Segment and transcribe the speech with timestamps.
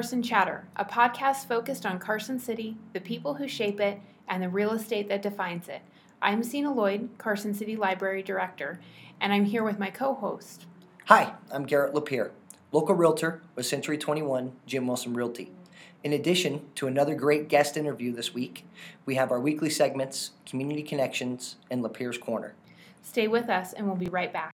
[0.00, 4.48] Carson Chatter, a podcast focused on Carson City, the people who shape it, and the
[4.48, 5.82] real estate that defines it.
[6.22, 8.80] I'm Sena Loyd, Carson City Library Director,
[9.20, 10.64] and I'm here with my co host.
[11.04, 12.30] Hi, I'm Garrett Lapierre,
[12.72, 15.52] local realtor with Century 21 Jim Wilson Realty.
[16.02, 18.64] In addition to another great guest interview this week,
[19.04, 22.54] we have our weekly segments, Community Connections, and Lapierre's Corner.
[23.02, 24.50] Stay with us, and we'll be right back.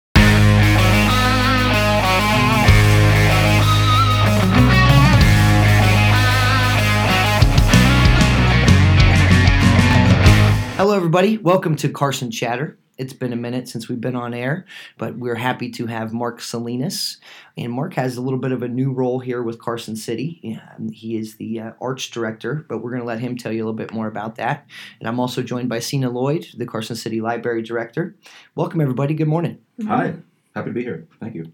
[10.78, 11.38] Hello, everybody.
[11.38, 12.78] Welcome to Carson Chatter.
[12.98, 14.66] It's been a minute since we've been on air,
[14.98, 17.18] but we're happy to have Mark Salinas.
[17.56, 20.60] And Mark has a little bit of a new role here with Carson City.
[20.78, 23.60] Um, he is the uh, arts director, but we're going to let him tell you
[23.60, 24.68] a little bit more about that.
[25.00, 28.14] And I'm also joined by Sena Loyd, the Carson City Library director.
[28.56, 29.14] Welcome, everybody.
[29.14, 29.60] Good morning.
[29.88, 30.16] Hi,
[30.54, 31.08] happy to be here.
[31.22, 31.54] Thank you.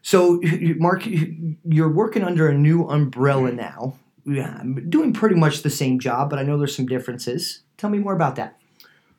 [0.00, 0.40] So,
[0.78, 3.98] Mark, you're working under a new umbrella now.
[4.24, 7.62] Yeah, I'm doing pretty much the same job, but I know there's some differences.
[7.82, 8.60] Tell me more about that.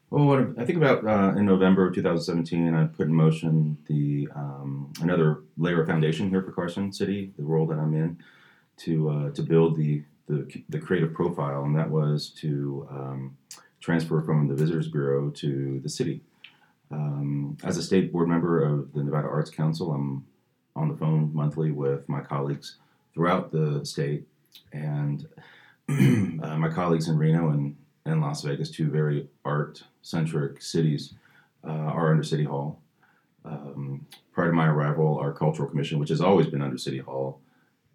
[0.10, 4.94] Well, I think about uh, in November of 2017, I put in motion the um,
[5.02, 8.20] another layer of foundation here for Carson City, the role that I'm in,
[8.78, 13.38] to uh, to build the, the the creative profile, and that was to um,
[13.82, 16.22] transfer from the Visitors Bureau to the city.
[16.90, 20.26] Um, as a state board member of the Nevada Arts Council, I'm
[20.74, 22.78] on the phone monthly with my colleagues
[23.14, 24.26] throughout the state,
[24.72, 25.28] and
[25.90, 31.14] uh, my colleagues in Reno and and Las Vegas, two very art centric cities,
[31.66, 32.80] uh, are under City Hall.
[33.46, 37.40] Um, prior to my arrival, our cultural commission, which has always been under City Hall,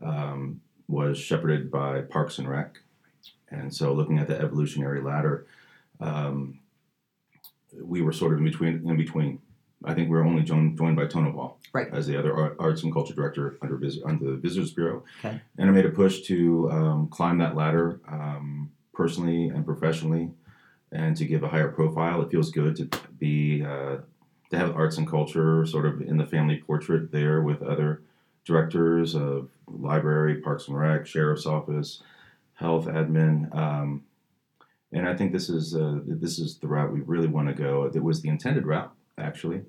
[0.00, 2.78] um, was shepherded by Parks and Rec.
[3.50, 5.46] And so, looking at the evolutionary ladder,
[6.00, 6.58] um,
[7.80, 8.88] we were sort of in between.
[8.88, 9.40] In between,
[9.84, 11.88] I think we were only joined, joined by Tono Hall right.
[11.92, 15.02] as the other arts and culture director under, under the Visitors Bureau.
[15.20, 15.40] Okay.
[15.56, 20.28] And I made a push to um, climb that ladder um, personally and professionally,
[20.90, 22.20] and to give a higher profile.
[22.20, 23.98] It feels good to be uh,
[24.50, 28.02] to have arts and culture sort of in the family portrait there with other
[28.44, 32.02] directors of library, parks and rec, sheriff's office,
[32.54, 33.54] health admin.
[33.54, 34.04] Um,
[34.90, 37.84] and I think this is uh, this is the route we really want to go.
[37.94, 39.62] It was the intended route actually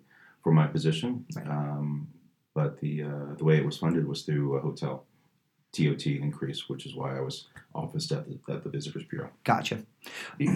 [0.44, 2.08] for my position, um,
[2.56, 5.06] but the uh, the way it was funded was through a hotel.
[5.72, 9.30] TOT increase, which is why I was officed at the, at the Visitors Bureau.
[9.44, 9.84] Gotcha.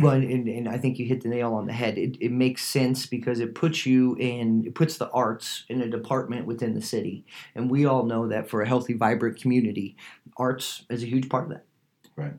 [0.01, 1.97] Well, and, and I think you hit the nail on the head.
[1.97, 5.88] It, it makes sense because it puts you in, it puts the arts in a
[5.88, 7.25] department within the city.
[7.53, 9.96] And we all know that for a healthy, vibrant community,
[10.38, 11.66] arts is a huge part of that.
[12.16, 12.34] Right.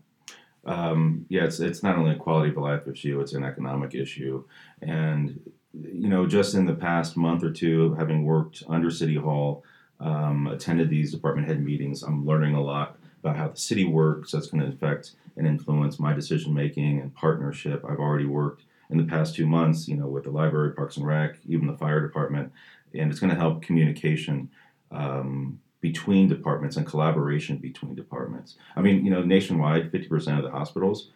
[0.66, 4.44] Um, yeah, it's, it's not only a quality of life issue, it's an economic issue.
[4.82, 5.38] And,
[5.72, 9.62] you know, just in the past month or two, having worked under City Hall,
[10.04, 12.02] um, attended these department head meetings.
[12.02, 14.32] I'm learning a lot about how the city works.
[14.32, 17.84] That's going to affect and influence my decision making and partnership.
[17.88, 21.06] I've already worked in the past two months, you know, with the library, Parks and
[21.06, 22.52] Rec, even the fire department,
[22.92, 24.50] and it's going to help communication
[24.92, 28.56] um, between departments and collaboration between departments.
[28.76, 31.10] I mean, you know, nationwide, 50% of the hospitals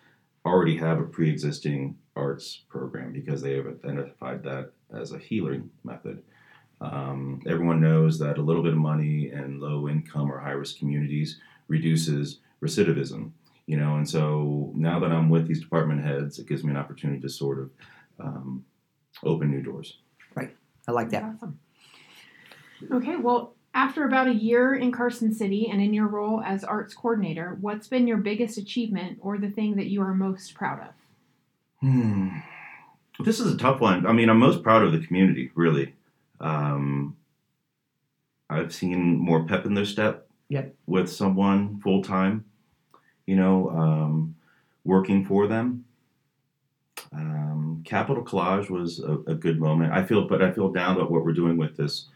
[0.45, 6.23] already have a pre-existing arts program because they have identified that as a healing method.
[6.81, 10.79] Um, everyone knows that a little bit of money in low income or high risk
[10.79, 13.33] communities reduces recidivism.
[13.67, 16.79] You know, and so now that I'm with these department heads, it gives me an
[16.79, 17.71] opportunity to sort of
[18.19, 18.65] um,
[19.23, 19.99] open new doors.
[20.35, 20.57] Right.
[20.87, 21.23] I like that.
[21.23, 21.59] Awesome.
[22.91, 26.95] Okay, well, after about a year in Carson City and in your role as arts
[26.95, 30.95] coordinator, what's been your biggest achievement or the thing that you are most proud of?
[31.81, 32.39] Hmm.
[33.21, 34.07] This is a tough one.
[34.07, 35.95] I mean, I'm most proud of the community, really.
[36.41, 37.17] Um,
[38.51, 40.75] I've seen more pep in their step Yep.
[40.87, 42.45] with someone full time,
[43.27, 44.35] you know, um,
[44.85, 45.85] working for them.
[47.13, 49.93] Um, Capital Collage was a, a good moment.
[49.93, 52.07] I feel, but I feel down about what we're doing with this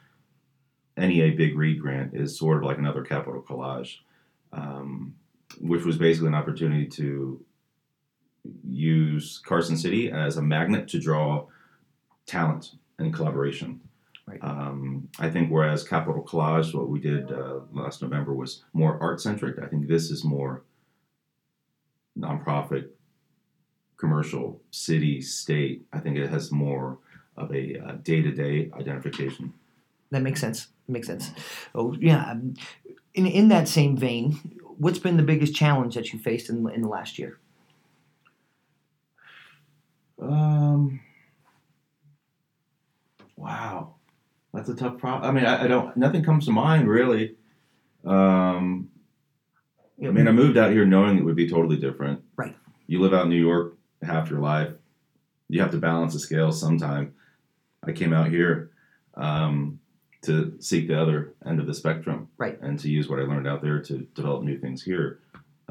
[0.96, 3.98] NEA Big Read grant is sort of like another Capital Collage,
[4.52, 5.14] um,
[5.60, 7.44] which was basically an opportunity to
[8.66, 11.46] use Carson City as a magnet to draw
[12.26, 13.80] talent and collaboration.
[14.26, 14.38] Right.
[14.42, 19.20] Um, I think whereas Capital Collage, what we did uh, last November was more art
[19.20, 19.58] centric.
[19.60, 20.62] I think this is more
[22.18, 22.88] nonprofit,
[23.96, 25.84] commercial, city, state.
[25.92, 26.98] I think it has more
[27.36, 29.52] of a day to day identification.
[30.10, 30.68] That makes sense.
[30.86, 31.30] Makes sense.
[31.74, 32.30] Oh yeah.
[32.30, 32.54] um,
[33.14, 34.38] In in that same vein,
[34.78, 37.38] what's been the biggest challenge that you faced in in the last year?
[40.20, 41.00] Um,
[43.36, 43.94] wow,
[44.52, 45.28] that's a tough problem.
[45.28, 45.96] I mean, I, I don't.
[45.96, 47.36] Nothing comes to mind really.
[48.04, 48.90] Um,
[50.02, 52.22] I mean, I moved out here knowing it would be totally different.
[52.36, 52.56] Right.
[52.86, 54.72] You live out in New York half your life.
[55.48, 57.14] You have to balance the scales sometime.
[57.84, 58.70] I came out here
[59.14, 59.78] um,
[60.22, 62.28] to seek the other end of the spectrum.
[62.36, 62.60] Right.
[62.60, 65.20] And to use what I learned out there to develop new things here.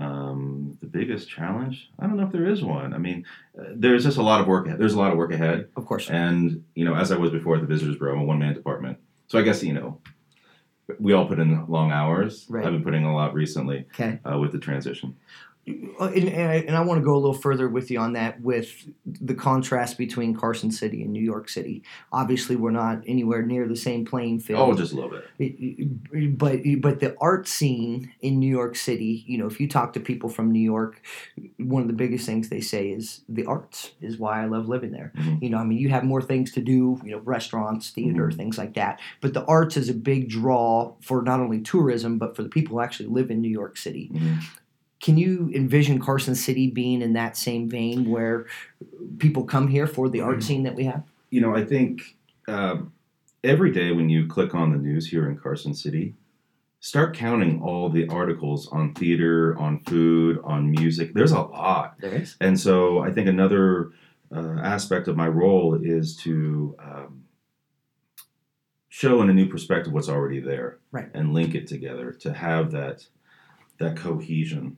[0.02, 1.90] Um, the biggest challenge?
[2.00, 2.94] I don't know if there is one.
[2.94, 3.26] I mean,
[3.60, 4.68] uh, there's just a lot of work.
[4.68, 5.70] There's a lot of work ahead.
[5.76, 6.10] Of course.
[6.10, 8.54] And you know, as I was before at the Visitors Bureau, I'm a one man
[8.54, 8.98] department.
[9.28, 10.00] So I guess you know,
[11.00, 12.46] we all put in long hours.
[12.50, 12.66] Right.
[12.66, 14.20] I've been putting a lot recently Okay.
[14.30, 15.16] uh, with the transition.
[15.68, 18.14] Uh, And, and, I, and I want to go a little further with you on
[18.14, 21.84] that with the contrast between Carson City and New York City.
[22.12, 24.60] Obviously, we're not anywhere near the same playing field.
[24.60, 26.38] Oh, just a little bit.
[26.40, 30.00] but but the art scene in New York City, you know, if you talk to
[30.00, 31.00] people from New York,
[31.60, 34.92] one of the biggest things they say is the arts is why I love living
[34.92, 35.12] there.
[35.16, 35.44] Mhm.
[35.44, 38.36] You know, I mean, you have more things to do, you know, restaurants, theater, Mhm.
[38.36, 39.00] things like that.
[39.22, 42.78] But the arts is a big draw for not only tourism but for the people
[42.78, 44.10] who actually live in New York City.
[44.12, 44.40] Mhm.
[45.02, 48.46] Can you envision Carson City being in that same vein where
[49.18, 50.44] people come here for the art Mhm.
[50.44, 51.04] scene that we have?
[51.32, 52.16] You know, I think
[52.48, 52.92] um,
[53.44, 56.16] every day when you click on the news here in Carson City,
[56.80, 61.14] start counting all the articles on theater, on food, on music.
[61.14, 62.00] There's a lot.
[62.00, 62.36] There is.
[62.42, 63.92] And so I think another
[64.36, 67.24] uh, aspect of my role is to um,
[68.90, 71.10] show in a new perspective what's already there, Right.
[71.14, 73.08] and link it together to have that
[73.78, 74.78] that cohesion.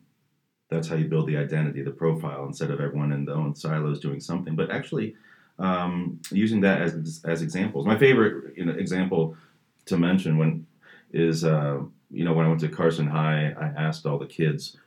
[0.73, 3.99] That's how you build the identity, the profile, instead of everyone in their own silos
[3.99, 5.15] doing something, but actually
[5.59, 7.85] um, using that as as examples.
[7.85, 9.37] My favorite you know, example
[9.85, 10.65] to mention when
[11.11, 11.79] is uh,
[12.09, 14.77] you know when I went to Carson High, I asked all the kids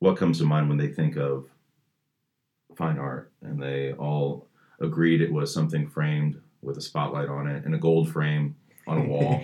[0.00, 1.46] what comes to mind when they think of
[2.76, 4.48] fine art, and they all
[4.80, 8.56] agreed it was something framed with a spotlight on it and a gold frame
[8.90, 9.42] on a wall.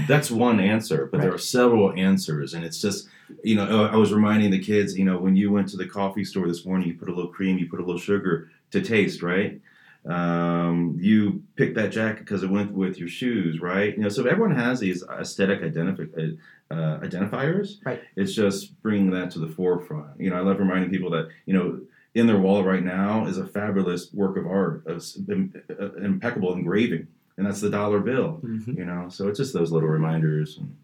[0.08, 3.08] That's one answer, but there are several answers, and it's just
[3.42, 6.24] you know I was reminding the kids, you know, when you went to the coffee
[6.24, 9.22] store this morning, you put a little cream, you put a little sugar to taste,
[9.22, 9.60] right?
[10.06, 13.96] Um, you picked that jacket because it went with your shoes, right?
[13.96, 16.38] You know, so everyone has these aesthetic identifi-
[16.70, 17.84] uh, identifiers.
[17.84, 18.00] Right.
[18.16, 20.20] It's just bringing that to the forefront.
[20.20, 21.80] You know, I love reminding people that you know
[22.14, 27.06] in their wall right now is a fabulous work of art, of uh, impeccable engraving,
[27.38, 28.40] and that's the dollar bill.
[28.44, 28.76] Mhm.
[28.76, 30.76] You know, so it's just those little reminders, and,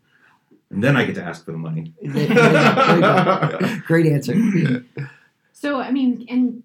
[0.71, 1.93] and then I get to ask for the money.
[2.03, 3.79] There you go.
[3.87, 4.35] Great answer.
[5.57, 6.63] So, I mean, and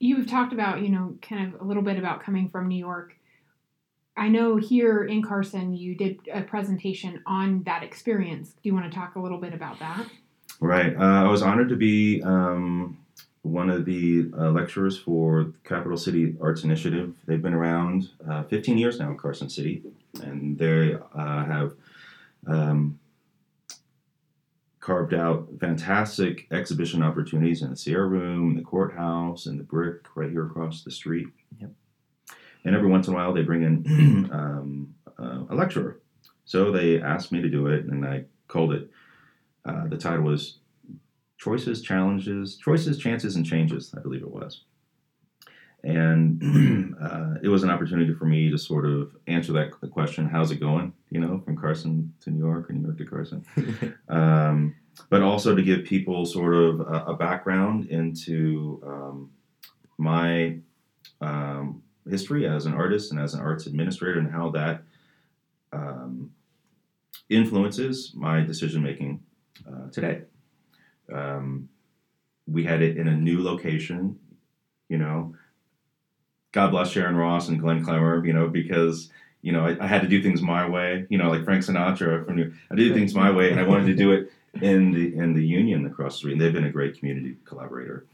[0.00, 3.14] you've talked about, you know, kind of a little bit about coming from New York.
[4.16, 8.48] I know here in Carson, you did a presentation on that experience.
[8.50, 10.06] Do you want to talk a little bit about that?
[10.58, 10.96] Right.
[10.96, 12.98] Uh, I was honored to be um,
[13.44, 17.14] one of the uh, lecturers for Capital City Arts Initiative.
[17.26, 19.82] They've been around uh, 15 years now in Carson City,
[20.22, 21.74] and they uh, have
[22.46, 22.98] um,
[24.80, 30.16] carved out fantastic exhibition opportunities in the Sierra Room, in the courthouse, and the Brick
[30.16, 31.28] right here across the street.
[31.60, 31.70] Yep.
[32.64, 36.00] And every once in a while, they bring in um, uh, a lecturer.
[36.46, 38.90] So they asked me to do it, and I called it.
[39.66, 40.56] Uh, the title was
[41.38, 43.94] choices, challenges, choices, chances, and changes.
[43.96, 44.62] I believe it was,
[45.82, 50.50] and uh, it was an opportunity for me to sort of answer that question: How's
[50.50, 50.92] it going?
[51.10, 53.44] You know, from Carson to New York, or New York to Carson,
[54.08, 54.74] um,
[55.10, 59.30] but also to give people sort of a, a background into um,
[59.98, 60.58] my
[61.20, 64.82] um, history as an artist and as an arts administrator, and how that
[65.72, 66.30] um,
[67.28, 69.22] influences my decision making
[69.68, 70.22] uh, today.
[71.12, 71.68] Um,
[72.46, 74.18] we had it in a new location,
[74.88, 75.34] you know.
[76.52, 79.10] God bless Sharon Rosse and Glenn Clemmer, you know, because
[79.42, 82.24] you know I, I had to do things my way, you know, like Frank Sinatra
[82.24, 82.52] from New.
[82.70, 84.30] I did things my way, and I wanted to do it
[84.62, 86.32] in the in the union across the street.
[86.32, 88.06] And they've been a great community collaborator.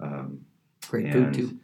[0.00, 0.44] Um,
[0.88, 1.58] Great food too.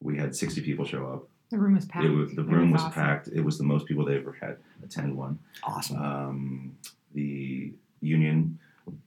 [0.00, 1.28] We had sixty people show up.
[1.50, 2.04] The room was packed.
[2.06, 2.92] It was, the It room was awesome.
[2.92, 3.28] packed.
[3.28, 5.38] It was the most people they ever had attend one.
[5.62, 5.96] Awesome.
[6.02, 6.76] Um,
[7.12, 8.58] the union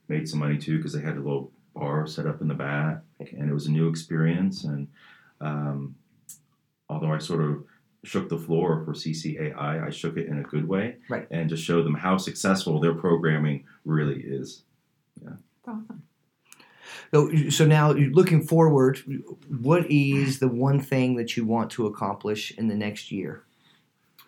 [0.08, 3.02] made some money too because they had a little bar set up in the back,
[3.20, 4.64] and it was a new experience.
[4.64, 4.88] And
[5.40, 5.94] um,
[6.88, 7.64] although I sort of
[8.04, 11.26] shook the floor for CCAI, I shook it in a good way, Right.
[11.30, 14.62] and just showed them how successful their programming really is.
[15.20, 16.02] It's awesome.
[17.12, 18.98] So, so now looking forward,
[19.48, 23.42] what is the one thing that you want to accomplish in the next year?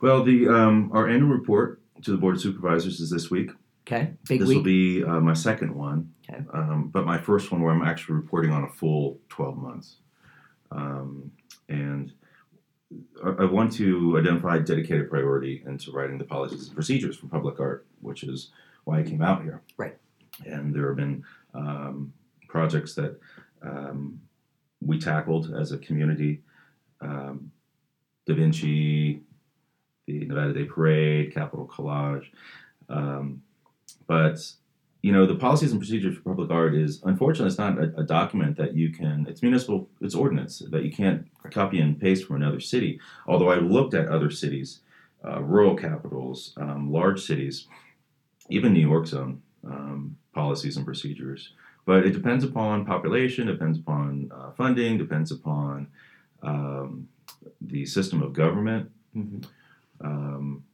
[0.00, 3.50] Well, the um, our annual report to the board of supervisors is this week.
[3.92, 4.56] Okay, big this week.
[4.56, 6.42] will be uh, my second one, Okay.
[6.52, 9.96] um, but my first one where I'm actually reporting on a full 12 months.
[10.70, 11.32] Um,
[11.68, 12.12] and
[13.24, 17.26] I, I want to identify a dedicated priority into writing the policies and procedures for
[17.26, 18.50] public art, which is
[18.84, 19.60] why I came out here.
[19.76, 19.96] Right.
[20.46, 22.12] and there have been um,
[22.48, 23.18] projects that
[23.62, 24.20] um,
[24.80, 26.42] we tackled as a community.
[27.00, 27.50] Um,
[28.26, 29.20] da Vinci,
[30.06, 32.26] the Nevada Day Parade, Capitol Collage.
[32.88, 33.42] Um,
[34.10, 34.40] but
[35.02, 38.02] you know, the policies and procedures for public art is unfortunately it's not a, a,
[38.02, 39.24] document that you can.
[39.28, 39.88] It's municipal.
[40.00, 42.98] It's ordinance that you can't copy and paste from another city.
[43.28, 44.80] Although I looked at other cities,
[45.24, 47.68] uh, rural capitals, um, large cities,
[48.48, 51.52] even New York's own um, policies and procedures.
[51.86, 55.86] But it depends upon population, depends upon uh, funding, depends upon
[56.42, 57.08] um,
[57.60, 58.90] the system of government.
[59.16, 59.42] Mm-hmm.
[60.04, 60.64] Um,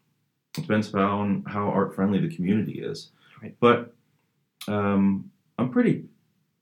[0.56, 3.10] it depends upon how art friendly the community is.
[3.42, 3.56] Right.
[3.60, 3.94] But
[4.68, 6.04] um, I'm pretty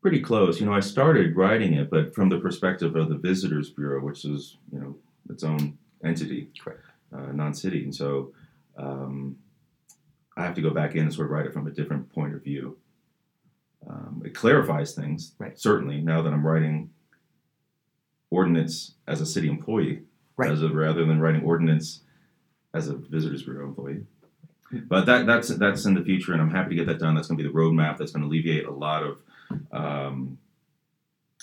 [0.00, 0.60] pretty close.
[0.60, 4.24] You know, I started writing it, but from the perspective of the Visitors Bureau, which
[4.24, 4.96] is you know
[5.30, 6.50] its own entity,
[7.12, 8.32] uh, non-city, and so
[8.76, 9.36] um,
[10.36, 12.34] I have to go back in and sort of write it from a different point
[12.34, 12.76] of view.
[13.88, 15.58] Um, it clarifies things, right.
[15.58, 16.00] certainly.
[16.00, 16.90] Now that I'm writing
[18.30, 20.02] ordinance as a city employee,
[20.36, 20.50] right.
[20.50, 22.00] as a, rather than writing ordinance
[22.72, 24.04] as a Visitors Bureau employee.
[24.72, 27.14] But that that's that's in the future, and I'm happy to get that done.
[27.14, 27.98] That's going to be the roadmap.
[27.98, 29.18] That's going to alleviate a lot of,
[29.72, 30.38] um,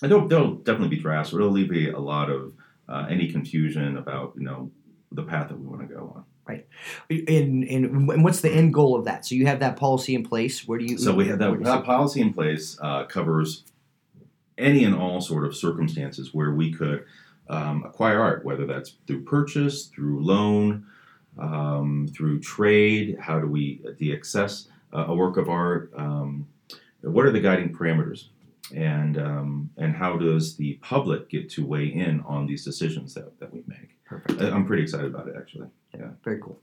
[0.02, 1.32] and there'll, there'll definitely be drafts.
[1.32, 2.54] But it'll alleviate a lot of
[2.90, 4.72] uh, any confusion about you know
[5.12, 6.26] the path that we want to go on.
[6.48, 6.68] Right.
[7.10, 9.26] And, and what's the end goal of that?
[9.26, 10.68] So you have that policy in place.
[10.68, 10.98] Where do you?
[10.98, 13.64] So we have that, that policy in place uh, covers
[14.58, 17.06] any and all sort of circumstances where we could
[17.50, 20.86] um, acquire art, whether that's through purchase, through loan,
[21.38, 23.18] um, through trade?
[23.20, 25.92] How do we de-access uh, a work of art?
[25.96, 26.48] Um,
[27.02, 28.28] what are the guiding parameters?
[28.76, 33.38] And, um, and how does the public get to weigh in on these decisions that,
[33.40, 33.98] that we make?
[34.06, 34.42] Perfect.
[34.42, 35.68] I'm pretty excited about it, actually.
[35.94, 36.10] Yeah.
[36.24, 36.60] Very cool.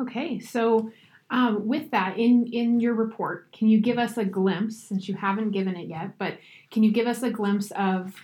[0.00, 0.90] Okay, so
[1.30, 5.14] um, with that, in in your report, can you give us a glimpse, since you
[5.14, 6.38] haven't given it yet, but
[6.70, 8.14] can you give us a glimpse of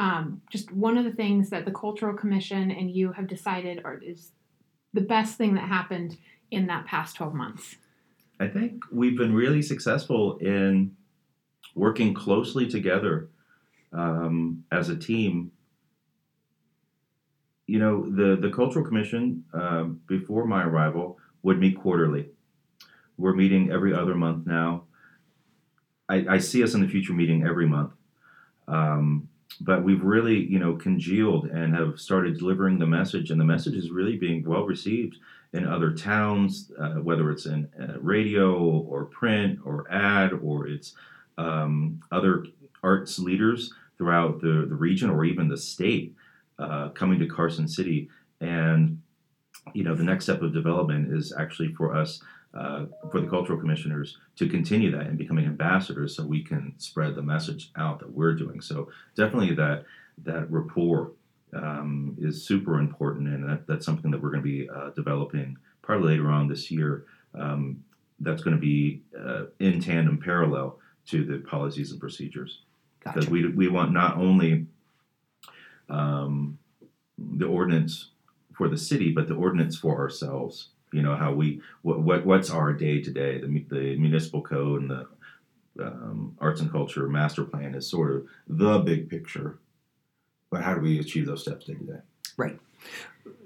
[0.00, 4.32] um, just one of the things that the Cultural Commission and you have decided is
[4.94, 6.16] the best thing that happened
[6.50, 7.76] in that past 12 months?
[8.40, 10.96] I think we've been really successful in
[11.74, 13.28] working closely together
[13.92, 15.52] um, as a team.
[17.66, 22.30] You know, the, the Cultural Commission, um, before my arrival, would meet quarterly.
[23.18, 24.84] We're meeting every other month now.
[26.08, 27.92] I, I see us in the future meeting every month.
[28.66, 29.28] Um,
[29.60, 33.74] but we've really you know congealed and have started delivering the message and the message
[33.74, 35.16] is really being well received
[35.52, 40.94] in other towns uh, whether it's in uh, radio or print or ad or it's
[41.38, 42.46] um, other
[42.82, 46.14] arts leaders throughout the, the region or even the state
[46.58, 48.08] uh, coming to carson city.
[48.40, 49.00] And
[49.74, 53.58] you know the next step of development is actually for us uh, for the cultural
[53.58, 58.12] commissioners to continue that and becoming ambassadors so we can spread the message out that
[58.12, 58.60] we're doing.
[58.60, 59.84] So definitely that
[60.24, 61.12] that rapport
[61.54, 65.56] um, is super important, and that, that's something that we're going to be uh, developing
[65.82, 67.04] probably later on this year.
[67.34, 67.84] Um,
[68.18, 72.62] that's going to be uh, in tandem, parallel to the policies and procedures,
[72.98, 73.30] because gotcha.
[73.30, 74.66] we we want not only
[75.88, 76.58] um,
[77.16, 78.10] the ordinance
[78.54, 82.50] for the city, but the ordinance for ourselves you know how we what, what what's
[82.50, 85.06] our day to day the the municipal code and the
[85.80, 89.58] um, arts and culture master plan is sort of the big picture
[90.50, 92.00] but how do we achieve those steps day to day
[92.36, 92.58] right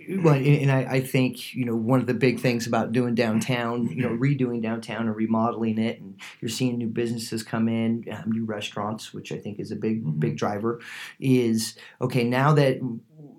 [0.08, 3.88] well, and I, I, think you know one of the big things about doing downtown,
[3.88, 8.30] you know, redoing downtown and remodeling it, and you're seeing new businesses come in, um,
[8.30, 10.18] new restaurants, which I think is a big mm-hmm.
[10.18, 10.80] big driver.
[11.20, 12.80] Is okay now that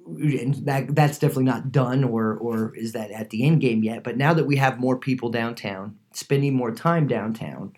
[0.05, 4.03] and that that's definitely not done or or is that at the end game yet
[4.03, 7.74] but now that we have more people downtown spending more time downtown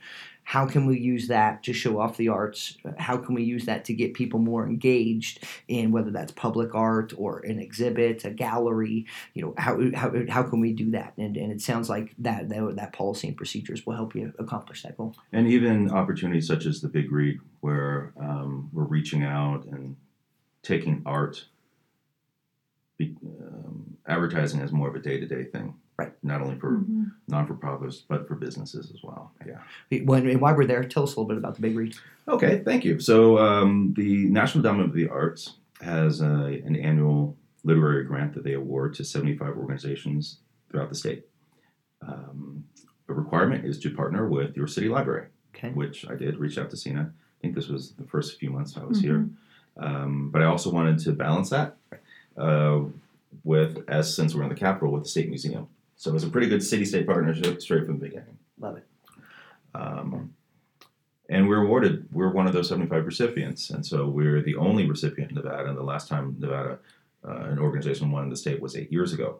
[0.48, 2.78] how can we use that to show off the arts?
[2.98, 7.12] How can we use that to get people more engaged in whether that's public art
[7.18, 9.06] or an exhibit a gallery?
[9.34, 11.12] You know how how, how can we do that?
[11.18, 14.84] And, and it sounds like that, that that policy and procedures will help you accomplish
[14.84, 15.18] that goal.
[15.34, 19.98] And even opportunities such as the big read where um, we're reaching out and
[20.64, 21.44] taking art
[22.98, 25.76] be, um, advertising as more of a day to day thing.
[25.98, 26.14] Right.
[26.22, 27.06] Not only for mm-hmm.
[27.28, 29.32] non for profits, but for businesses as well.
[29.46, 30.02] Yeah.
[30.04, 31.96] When, and while we're there, tell us a little bit about the Big Read.
[32.28, 33.00] Okay, thank you.
[33.00, 36.26] So, um, the National Endowment of the Arts has a,
[36.66, 40.40] an annual literary grant that they award to 75 organizations
[40.70, 41.26] throughout the state.
[42.08, 42.64] Um,
[43.08, 45.70] the requirement is to partner with your city library, okay.
[45.70, 46.38] which I did.
[46.38, 47.12] Reach out to Sena.
[47.12, 49.08] I think this was the first few months I was mm-hmm.
[49.08, 49.30] here.
[49.78, 51.78] Um, but I also wanted to balance that
[52.38, 52.82] uh,
[53.44, 55.68] with, as since we're in the capital, with the State Museum.
[55.96, 58.38] So it was a pretty good city-state partnership straight from the beginning.
[58.60, 58.86] Love it.
[59.74, 60.34] Um,
[61.30, 63.70] and we're awarded, we're one of those 75 recipients.
[63.70, 65.70] And so we're the only recipient in Nevada.
[65.70, 66.80] And the last time Nevada,
[67.28, 69.40] uh, an organization won in the state was eight years ago.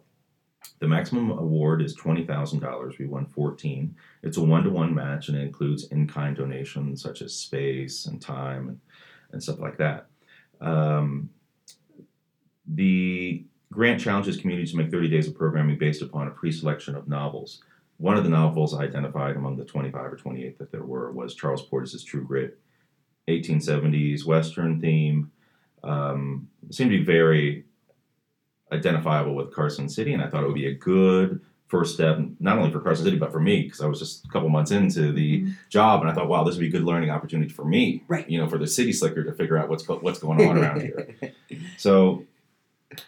[0.80, 2.98] The maximum award is $20,000.
[2.98, 3.96] We won 14.
[4.24, 8.06] It's a one to one match and it includes in kind donations such as space
[8.06, 8.80] and time and,
[9.32, 10.08] and stuff like that.
[10.60, 11.30] Um,
[12.74, 16.96] the grant challenges communities to make 30 days of programming based upon a pre selection
[16.96, 17.62] of novels.
[17.98, 21.64] One of the novels identified among the 25 or 28 that there were was Charles
[21.64, 22.60] Portis's True Grit,
[23.28, 25.32] 1870s Western theme.
[25.84, 27.66] Um, seemed to be very
[28.72, 32.58] identifiable with Carson City, and I thought it would be a good first step, not
[32.58, 35.12] only for Carson City, but for me, because I was just a couple months into
[35.12, 35.56] the Mhm.
[35.70, 38.30] job, and I thought, wow, this would be a good learning opportunity for me, Right.
[38.30, 41.08] You know, for the city slicker to figure out what's what's going on around here.
[41.78, 42.24] So,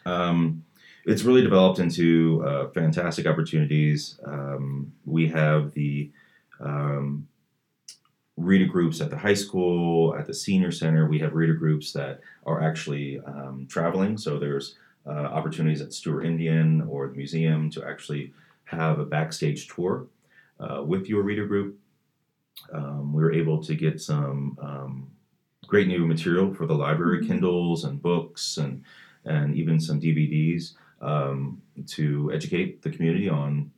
[0.05, 0.63] um,
[1.05, 4.19] it's really developed into uh, fantastic opportunities.
[4.25, 6.12] Um, we have the
[6.59, 7.27] um,
[8.38, 11.07] reader groups at the high school, at the senior center.
[11.07, 14.17] We have reader groups that are actually um, traveling.
[14.17, 18.33] So there's uh, opportunities at Stewart Indian or the museum to actually
[18.65, 20.07] have a backstage tour
[20.59, 21.77] uh, with your reader group.
[22.74, 25.12] Um, we were able to get some um,
[25.65, 27.27] great new material for the library, Mhm.
[27.27, 28.83] Kindles and books, and
[29.25, 33.71] and even some DVDs um, to educate the community on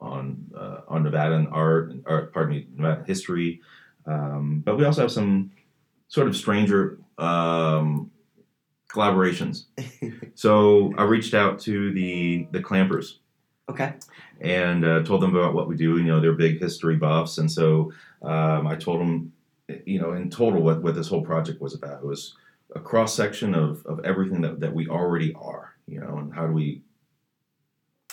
[0.00, 3.60] on uh, on Nevadan art, or pardon me, Nevada history.
[4.06, 5.50] Um, but we also have some
[6.08, 8.10] sort of stranger um,
[8.88, 9.64] collaborations.
[10.34, 13.18] so I reached out to the the Clampers
[13.68, 13.94] okay.
[14.40, 15.98] and uh, told them about what we do.
[15.98, 19.32] You know, they're big history buffs, and so um, I told them,
[19.84, 22.02] you know, in total what, what this whole project was about.
[22.02, 22.34] It was
[22.76, 25.74] a cross section of, of everything that, that we already are.
[25.88, 26.82] You know, and how do we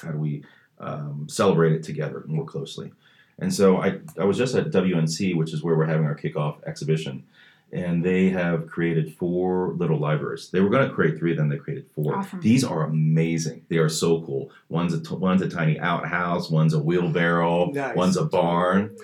[0.02, 0.44] how do we
[0.80, 2.92] um, celebrate it together more closely?
[3.40, 6.64] And so I I was just at WNC, which is where we're having our kickoff
[6.66, 7.24] exhibition.
[7.72, 10.50] And they have created four little libraries.
[10.52, 12.18] They were going to create three, then they created four.
[12.18, 12.40] Awesome.
[12.40, 13.66] These are amazing.
[13.68, 14.52] They are so cool.
[14.70, 16.52] One's a t- one's a tiny outhouse.
[16.52, 17.72] One's a wheelbarrow.
[17.72, 17.96] Nice.
[17.96, 18.96] One's a barn.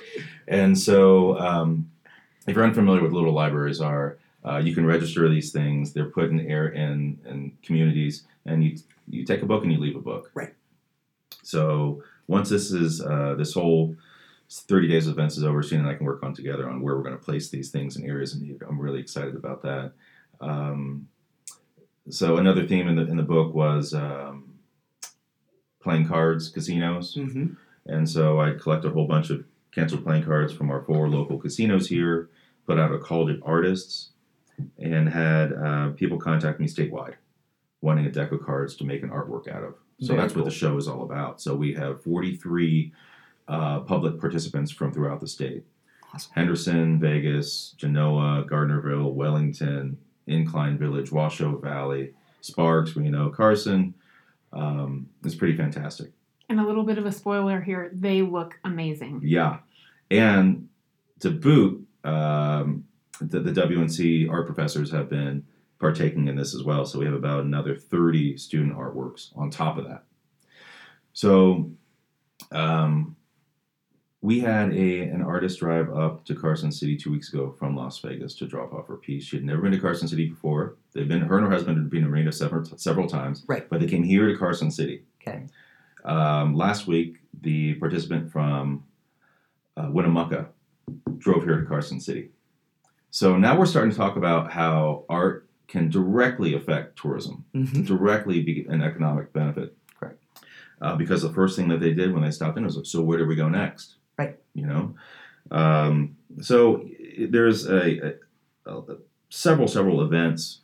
[0.47, 1.89] And so, um,
[2.45, 5.93] if you're unfamiliar with little libraries, are uh, you can register these things.
[5.93, 9.79] They're put in air in in communities, and you you take a book and you
[9.79, 10.31] leave a book.
[10.33, 10.53] Right.
[11.43, 13.95] So once this is uh, this whole
[14.49, 16.95] 30 days of events is over, Shane and I can work on together on where
[16.95, 18.61] we're going to place these things in areas of need.
[18.67, 19.91] I'm really excited about that.
[20.41, 21.07] Um,
[22.09, 24.55] so another theme in the in the book was um,
[25.81, 27.15] playing cards, casinos.
[27.15, 27.53] Mm-hmm.
[27.85, 31.37] And so I collect a whole bunch of canceled playing cards from our four local
[31.37, 32.29] casinos here,
[32.65, 34.09] put out a call to artists,
[34.77, 37.15] and had uh, people contact me statewide
[37.81, 39.75] wanting a deck of cards to make an artwork out of.
[40.01, 41.41] So Very that's what the show is all about.
[41.41, 42.91] So we have 43
[43.47, 45.63] uh, public participants from throughout the state
[46.13, 46.31] Awesome.
[46.33, 53.93] Henderson, Vegas, Genoa, Gardnerville, Wellington, Incline Village, Washoe Valley, Sparks, Reno, Carson.
[54.53, 56.11] Um, it's pretty fantastic.
[56.49, 59.21] And a little bit of a spoiler here, they look amazing.
[59.23, 59.59] Yeah,
[60.09, 60.67] and
[61.19, 62.85] to boot, um,
[63.21, 65.45] the, the WNC art professors have been
[65.79, 66.85] partaking in this as well.
[66.85, 70.03] So we have about another 30 student artworks on top of that.
[71.13, 71.71] So
[72.51, 73.15] um,
[74.21, 77.99] we had a an artist drive up to Carson City two weeks ago from Las
[77.99, 79.23] Vegas to drop off her piece.
[79.23, 80.75] She had never been to Carson City before.
[80.93, 83.45] They've been her and her husband had been to Marina several several times.
[83.47, 83.69] Right.
[83.69, 85.03] But they came here to Carson City.
[85.21, 85.45] Okay.
[86.03, 88.83] Um, last week, the participant from
[89.77, 90.49] uh, Winnemucca
[91.17, 92.29] drove here to Carson City.
[93.11, 97.83] So now we're starting to talk about how art can directly affect tourism, Mm-hmm.
[97.83, 99.75] directly be an economic benefit.
[99.99, 100.21] Correct.
[100.81, 103.17] Uh, because the first thing that they did when they stopped in was, so where
[103.17, 103.95] do we go next?
[104.17, 104.37] Right.
[104.53, 104.95] You know?
[105.51, 106.87] Um, so
[107.19, 108.13] there's a, a,
[108.71, 108.97] a
[109.29, 110.61] several, several events,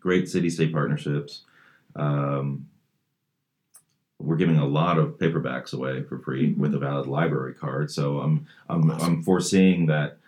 [0.00, 1.42] great city-state partnerships.
[1.96, 2.68] Um,
[4.18, 6.58] we're giving a lot of paperbacks away for free Mhm.
[6.58, 7.90] with a valid library card.
[7.90, 9.14] So I'm I'm, Awesome.
[9.16, 10.18] I'm foreseeing that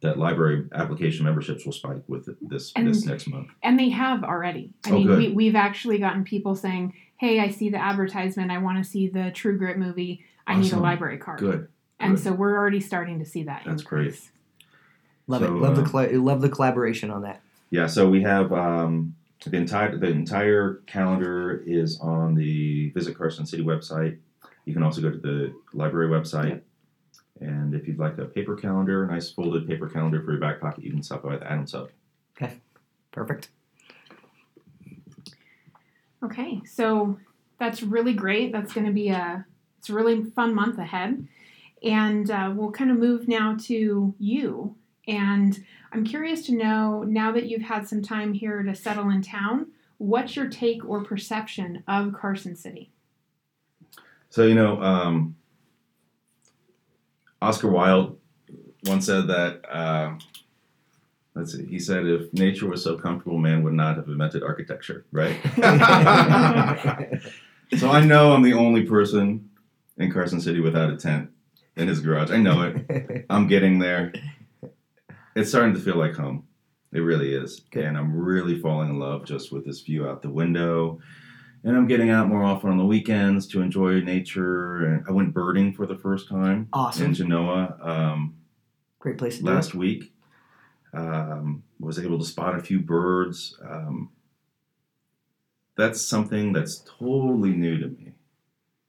[0.00, 3.48] that library application memberships will spike with this And- this next month.
[3.62, 4.72] And they have already.
[4.86, 5.18] I Oh, mean, good.
[5.18, 8.50] we, we've actually gotten people saying, hey, I see the advertisement.
[8.50, 10.24] I want to see the True Grit movie.
[10.46, 11.40] I need a library card.
[11.40, 11.68] Good.
[12.00, 12.22] And good.
[12.22, 13.62] so we're already starting to see that.
[13.66, 14.06] That's great.
[14.06, 14.30] increase.
[15.26, 15.46] Love it.
[15.46, 17.42] So, Love the uh, colla- love the collaboration on that.
[17.70, 23.44] Yeah, so we have um, the entire the entire calendar is on the Visit Carson
[23.44, 24.16] City website.
[24.64, 26.62] You can also go to the library website.
[27.40, 30.60] And if you'd like a paper calendar, a nice folded paper calendar for your back
[30.60, 31.90] pocket, you can stop by the Adams Hub.
[32.36, 32.54] Okay,
[33.12, 33.48] perfect.
[36.22, 37.18] Okay, so
[37.58, 38.52] that's really great.
[38.52, 39.44] That's going to be a
[39.78, 41.26] it's a really fun month ahead.
[41.82, 44.74] And uh, we'll kind of move now to you.
[45.06, 49.22] And I'm curious to know now that you've had some time here to settle in
[49.22, 52.90] town, what's your take or perception of Carson City?
[54.30, 55.36] So you know, um,
[57.40, 58.18] Oscar Wilde
[58.84, 59.60] once said that.
[59.70, 60.14] Uh,
[61.34, 61.64] let's see.
[61.66, 65.38] He said, "If nature was so comfortable, man would not have invented architecture." Right.
[67.78, 69.50] so I know I'm the only person
[69.98, 71.30] in Carson City without a tent
[71.76, 72.30] in his garage.
[72.30, 73.26] I know it.
[73.30, 74.12] I'm getting there.
[75.36, 76.44] It's starting to feel like home.
[76.92, 77.60] It really is.
[77.70, 77.84] Good.
[77.84, 81.00] And I'm really falling in love just with this view out the window.
[81.64, 84.84] And I'm getting out more often on the weekends to enjoy nature.
[84.86, 87.06] And I went birding for the first time Awesome.
[87.06, 88.36] in Genoa um,
[89.00, 89.74] Great place to do last it.
[89.74, 90.12] week.
[90.94, 93.56] Um, was able to spot a few birds.
[93.68, 94.10] Um,
[95.76, 98.12] that's something that's totally new to me,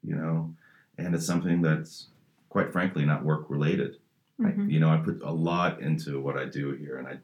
[0.02, 0.54] you know,
[0.98, 2.06] and it's something that's
[2.48, 3.96] quite frankly not work related.
[4.38, 4.56] Right.
[4.58, 4.70] Mhm.
[4.72, 7.18] You know, I put a lot into what I do here, and I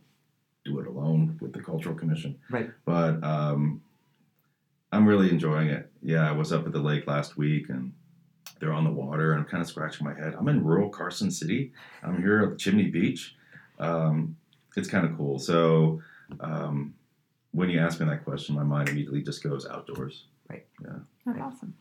[0.65, 2.37] do it alone with the Cultural Commission.
[2.51, 2.71] Right.
[2.85, 3.81] But um,
[4.93, 5.91] I'm really enjoying it.
[6.03, 7.93] Yeah, I was up at the lake last week, and
[8.61, 10.35] they're on the water, and I'm kind of scratching my head.
[10.39, 11.73] I'm in rural Carson City.
[12.03, 13.35] I'm here at Chimney Beach.
[13.79, 14.37] Um,
[14.77, 15.39] it's kind of cool.
[15.39, 16.01] So
[16.41, 16.95] um,
[17.53, 20.25] when you ask me that question, my mind immediately just goes outdoors.
[20.49, 20.67] Right.
[20.83, 20.99] Yeah.
[21.27, 21.75] That's awesome.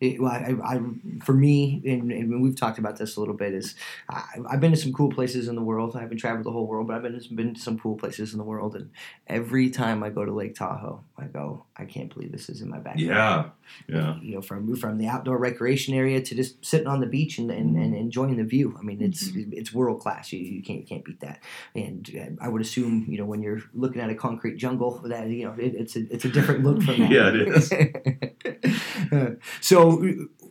[0.00, 0.80] It- well, I, I,
[1.22, 3.74] for me, and, and we've talked about this a little bit, is
[4.08, 5.94] I, I've been to some cool places in the world.
[5.96, 8.32] I haven't traveled the whole world, but I've been to, been to some cool places
[8.32, 8.76] in the world.
[8.76, 8.90] And
[9.26, 12.70] every time I go to Lake Tahoe, I go, I can't believe this is in
[12.70, 13.16] my backyard.
[13.16, 13.50] Yeah,
[13.88, 14.18] yeah.
[14.20, 17.50] You know, from from the outdoor recreation area to just sitting on the beach and,
[17.50, 18.76] and, and enjoying the view.
[18.78, 20.32] I mean, it's it's world class.
[20.32, 21.40] You, you can't you can't beat that.
[21.74, 22.10] And
[22.40, 25.44] uh, I would assume, you know, when you're looking at a concrete jungle, that you
[25.44, 27.10] know, it, it's a it's a different look from that.
[27.10, 27.72] Yeah, it is.
[29.12, 29.30] Uh,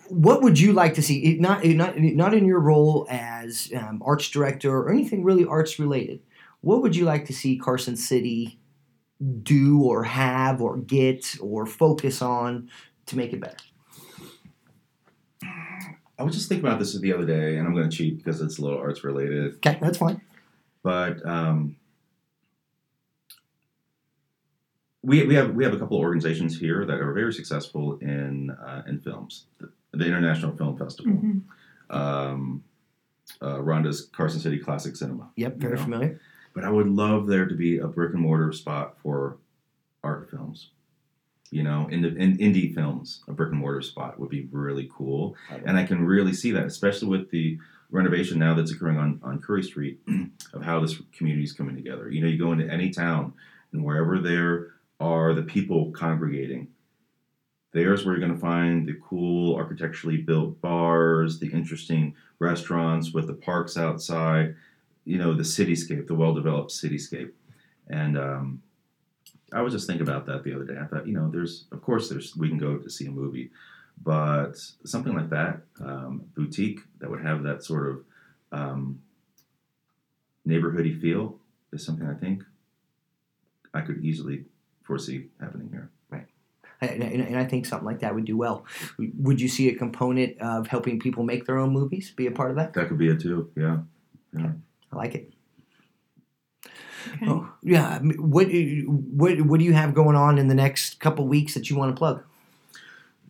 [0.09, 1.37] what would you like to see?
[1.39, 6.21] Not not not in your role as um, arts director or anything really arts related.
[6.61, 8.59] What would you like to see Carson City
[9.43, 12.69] do or have or get or focus on
[13.05, 13.57] to make it better?
[16.17, 18.41] I was just thinking about this the other day, and I'm going to cheat because
[18.41, 19.55] it's a little arts related.
[19.55, 20.21] Okay, that's fine.
[20.83, 21.77] but um,
[25.01, 28.51] we, we have we have a couple of organizations here that are very successful in
[28.51, 29.45] uh, in films.
[29.59, 31.41] The, the International Film Festival, Mhm.
[31.89, 32.63] um,
[33.41, 35.29] uh, Rhonda's Carson City Classic Cinema.
[35.35, 35.83] Yep, very Yeah.
[35.83, 36.21] familiar.
[36.53, 39.37] But I would love there to be a brick and mortar spot for
[40.03, 40.71] art films.
[41.51, 44.87] You know, in, the, in indie films, a brick and mortar spot would be really
[44.93, 45.35] cool
[45.65, 47.57] and I can really see that, especially with the
[47.89, 49.99] renovation now that's occurring on, on Curry Street,
[50.53, 52.07] of how this community is coming together.
[52.11, 53.33] You know, you go into any town,
[53.73, 56.67] and wherever there are the people congregating,
[57.71, 63.27] there's where you're going to find the cool architecturally built bars, the interesting restaurants with
[63.27, 64.55] the parks outside,
[65.05, 67.31] you know, the cityscape, the well developed cityscape.
[67.89, 68.61] And um,
[69.53, 70.77] I was just thinking about that the other day.
[70.79, 73.51] I thought, you know, there's, of course, there's, we can go to see a movie,
[74.03, 74.53] but
[74.85, 78.03] something like that, um, boutique that would have that sort of
[78.51, 78.99] um,
[80.47, 81.37] neighborhoody feel
[81.71, 82.43] is something I think
[83.73, 84.45] I could easily
[84.89, 85.91] foresee happening here.
[86.81, 88.65] And, and, and I think something like that would do well.
[88.97, 92.51] Would you see a component of helping people make their own movies be a part
[92.51, 92.73] of that?
[92.73, 93.51] That could be it too.
[93.55, 93.79] Yeah.
[94.37, 94.51] Yeah.
[94.91, 95.33] I like it.
[97.15, 97.25] Okay.
[97.27, 97.99] Oh, yeah.
[97.99, 101.75] What what what do you have going on in the next couple weeks that you
[101.75, 102.23] want to plug?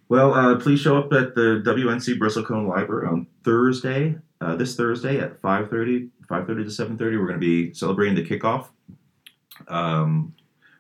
[0.10, 5.20] Well, uh, please show up at the WNC Bristlecone Library on Thursday, uh, this Thursday
[5.20, 7.00] at 5.30, 5.30 to 7.30.
[7.00, 8.70] We're going to be celebrating the kickoff
[9.68, 10.34] um,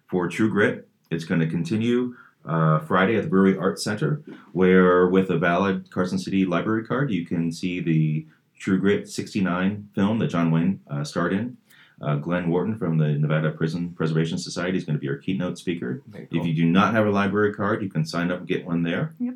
[0.10, 0.88] for True Grit.
[1.12, 4.22] It's going to continue uh, Friday at the Brewery Arts Center,
[4.54, 8.26] where with a valid Carson City library card, you can see the
[8.58, 11.58] True Grit 69 film that John Wayne uh, starred in.
[12.02, 15.58] Uh, Glen Whorton from the Nevada Prison Preservation Society is going to be our keynote
[15.58, 16.02] speaker.
[16.14, 18.84] If you do not have a library card, you can sign up and get one
[18.84, 19.16] there.
[19.20, 19.36] Yep.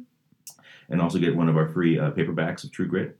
[0.89, 3.17] And also get one of our free uh, paperbacks of True Grit,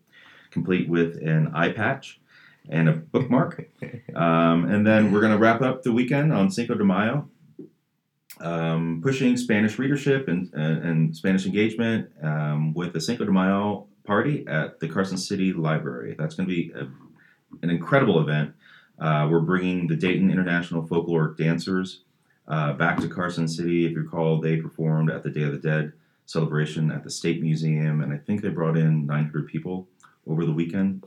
[0.50, 2.22] complete with an eye patch
[2.70, 3.70] and a bookmark.
[4.16, 7.30] um, and then we're going to wrap up the weekend on Cinco de Mayo,
[8.44, 13.88] um, pushing Spanish readership and, and, and Spanish engagement um, with the Cinco de Mayo
[14.04, 16.14] party at the Carson City Library.
[16.20, 16.88] That's going to be a,
[17.62, 18.54] an incredible event.
[19.00, 22.02] Uh, we're bringing the Dayton International Folkloric Dancers
[22.50, 23.86] uh, back to Carson City.
[23.86, 25.94] If you recall, they performed at the Day of the Dead
[26.26, 29.88] celebration at the State Museum, and I think they brought in 900 people
[30.28, 31.06] over the weekend.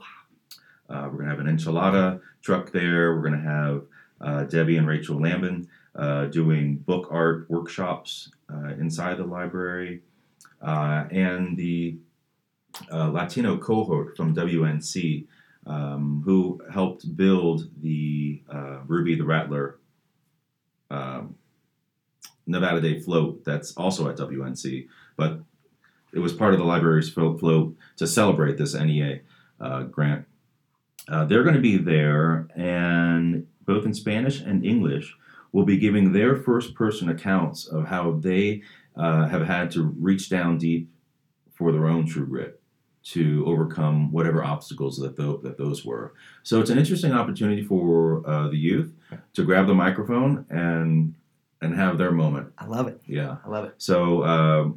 [0.89, 3.15] Uh, we're going to have an enchilada truck there.
[3.15, 3.83] We're going to have
[4.21, 5.67] uh, Debbie and Rachel Lambin
[6.31, 10.01] doing book art workshops uh, inside the library.
[10.61, 11.97] Uh, and the
[12.91, 15.27] uh, Latino cohort from WNC
[15.67, 19.77] um, who helped build the uh, Ruby the Rattler
[20.89, 21.35] um,
[22.45, 25.39] Nevada Day float that's also at WNC, but
[26.13, 29.19] it was part of the library's float to celebrate this NEA
[29.59, 30.25] uh, grant.
[31.09, 35.15] Uh, they're going to be there, and both in Spanish and English,
[35.51, 38.61] will be giving their first person accounts of how they
[38.95, 40.89] uh, have had to reach down deep
[41.53, 42.59] for their own true grit
[43.03, 46.13] to overcome whatever obstacles that, th- that those were.
[46.43, 48.93] So it's an interesting opportunity for uh, the youth
[49.33, 51.15] to grab the microphone and
[51.59, 52.53] and have their moment.
[52.59, 53.01] I love it.
[53.07, 53.73] Yeah, I love it.
[53.77, 54.69] So uh,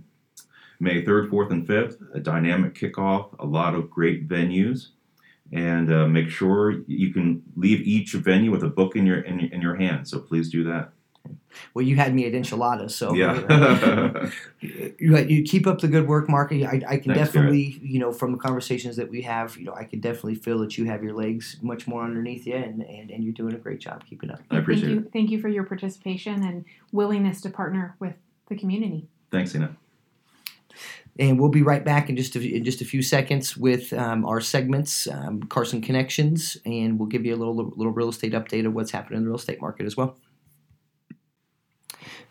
[0.79, 4.89] May third, fourth, and fifth, a dynamic kickoff, a lot of great venues,
[5.53, 9.41] and uh, make sure you can leave each venue with a book in your in,
[9.41, 10.09] in your hand.
[10.09, 10.93] So please do that.
[11.75, 14.31] Well, you had me at enchiladas, so yeah.
[14.61, 16.53] you, you keep up the good work, Mark.
[16.53, 19.75] I, I can Thanks, definitely, you know, from the conversations that we have, you know,
[19.75, 23.11] I can definitely feel that you have your legs much more underneath you, and, and,
[23.11, 24.41] and you're doing a great job keeping up.
[24.51, 25.13] I appreciate thank you, it.
[25.13, 28.15] Thank you for your participation and willingness to partner with
[28.49, 29.09] the community.
[29.31, 29.77] Thanks, Ina.
[31.21, 34.25] And we'll be right back in just a, in just a few seconds with um,
[34.25, 38.67] our segments, um, Carson Connections, and we'll give you a little little real estate update
[38.67, 40.17] of what's happening in the real estate market as well.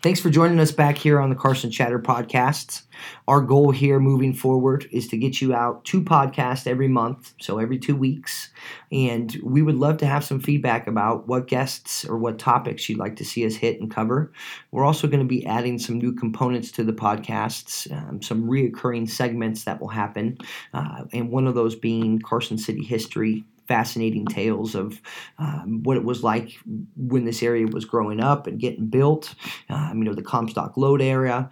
[0.02, 2.84] Thanks for joining us back here on the Carson Chatter podcasts.
[3.28, 7.60] Our goal here moving forward is to get you out two podcasts every month, so
[7.60, 8.50] every two weeks.
[8.92, 12.98] And we would love to have some feedback about what guests or what topics you'd
[12.98, 14.32] like to see us hit and cover.
[14.72, 19.10] We're also going to be adding some new components to the podcasts, um, some reoccurring
[19.10, 20.38] segments that will happen,
[20.74, 24.99] uh, and one of those being Carson City history fascinating tales of
[25.38, 26.58] um, what it was like
[26.97, 29.36] when this area was growing up and getting built.
[29.69, 31.47] Um, you know, the Comstock Lode area.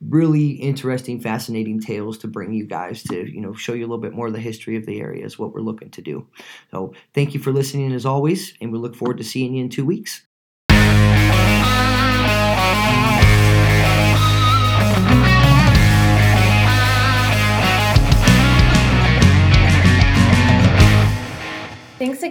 [0.00, 3.98] Really interesting, fascinating tales to bring you guys to, you know, show you a little
[3.98, 6.26] bit more of the history of the area is what we're looking to do.
[6.70, 9.70] So thank you for listening as always, and we look forward to seeing you in
[9.70, 10.26] two weeks.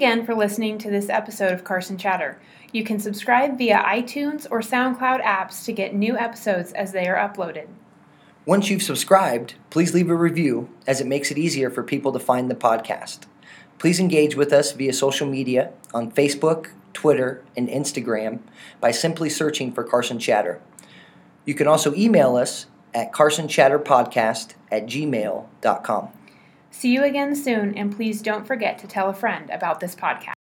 [0.04, 2.38] Again for listening to this episode of Carson Chatter.
[2.74, 7.16] You can subscribe via iTunes or SoundCloud apps to get new episodes as they are
[7.16, 7.68] uploaded.
[8.46, 12.20] Once you've subscribed, please leave a review as it makes it easier for people to
[12.20, 13.20] find the podcast.
[13.80, 18.39] Please engage with us via social media on Facebook, Twitter, and Instagram
[18.82, 20.60] by simply searching for Carson Chatter.
[21.46, 26.10] You can also email us at carsonchatterpodcast at gmail.com.
[26.84, 30.34] See you again soon, and please don't forget to tell a friend about this podcast.